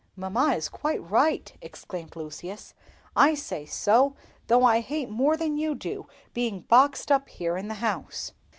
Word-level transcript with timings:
"Mamma 0.15 0.55
is 0.55 0.67
quite 0.67 0.99
right!" 1.07 1.53
exclaimed 1.61 2.15
Lucius. 2.15 2.73
"I 3.15 3.35
say 3.35 3.67
so, 3.67 4.15
though 4.47 4.63
I 4.63 4.79
hate 4.79 5.11
more 5.11 5.37
than 5.37 5.57
you 5.59 5.75
do 5.75 6.07
being 6.33 6.61
boxed 6.61 7.11
up 7.11 7.29
here 7.29 7.55
in 7.55 7.67
the 7.67 7.75
house." 7.85 8.31